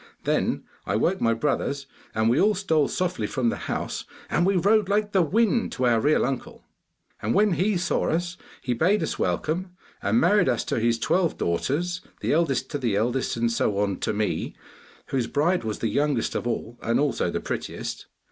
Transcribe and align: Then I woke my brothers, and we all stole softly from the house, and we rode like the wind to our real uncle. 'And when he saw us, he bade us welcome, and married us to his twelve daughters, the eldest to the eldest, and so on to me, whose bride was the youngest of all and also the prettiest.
Then 0.23 0.63
I 0.87 0.95
woke 0.95 1.21
my 1.21 1.35
brothers, 1.35 1.85
and 2.15 2.27
we 2.27 2.41
all 2.41 2.55
stole 2.55 2.87
softly 2.87 3.27
from 3.27 3.49
the 3.49 3.55
house, 3.69 4.03
and 4.31 4.47
we 4.47 4.55
rode 4.55 4.89
like 4.89 5.11
the 5.11 5.21
wind 5.21 5.71
to 5.73 5.85
our 5.85 5.99
real 6.01 6.25
uncle. 6.25 6.63
'And 7.21 7.35
when 7.35 7.51
he 7.51 7.77
saw 7.77 8.09
us, 8.09 8.35
he 8.63 8.73
bade 8.73 9.03
us 9.03 9.19
welcome, 9.19 9.73
and 10.01 10.19
married 10.19 10.49
us 10.49 10.63
to 10.63 10.79
his 10.79 10.97
twelve 10.97 11.37
daughters, 11.37 12.01
the 12.21 12.33
eldest 12.33 12.67
to 12.71 12.79
the 12.79 12.95
eldest, 12.95 13.37
and 13.37 13.51
so 13.51 13.77
on 13.77 13.97
to 13.99 14.11
me, 14.11 14.55
whose 15.09 15.27
bride 15.27 15.63
was 15.63 15.77
the 15.77 15.87
youngest 15.89 16.33
of 16.33 16.47
all 16.47 16.79
and 16.81 16.99
also 16.99 17.29
the 17.29 17.39
prettiest. 17.39 18.07